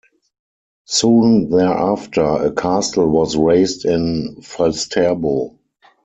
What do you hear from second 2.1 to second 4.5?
a castle was raised in